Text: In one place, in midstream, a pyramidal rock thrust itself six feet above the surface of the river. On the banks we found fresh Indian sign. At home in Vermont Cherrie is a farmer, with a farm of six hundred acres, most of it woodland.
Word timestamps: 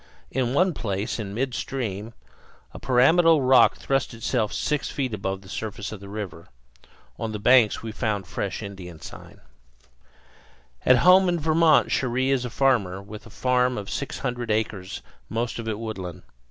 In 0.31 0.55
one 0.55 0.73
place, 0.73 1.19
in 1.19 1.35
midstream, 1.35 2.15
a 2.73 2.79
pyramidal 2.79 3.43
rock 3.43 3.77
thrust 3.77 4.15
itself 4.15 4.51
six 4.51 4.89
feet 4.89 5.13
above 5.13 5.43
the 5.43 5.47
surface 5.47 5.91
of 5.91 5.99
the 5.99 6.09
river. 6.09 6.47
On 7.19 7.33
the 7.33 7.37
banks 7.37 7.83
we 7.83 7.91
found 7.91 8.25
fresh 8.25 8.63
Indian 8.63 8.99
sign. 8.99 9.41
At 10.87 10.97
home 11.05 11.29
in 11.29 11.39
Vermont 11.39 11.91
Cherrie 11.91 12.31
is 12.31 12.45
a 12.45 12.49
farmer, 12.49 12.99
with 12.99 13.27
a 13.27 13.29
farm 13.29 13.77
of 13.77 13.91
six 13.91 14.17
hundred 14.17 14.49
acres, 14.49 15.03
most 15.29 15.59
of 15.59 15.67
it 15.67 15.77
woodland. 15.77 16.23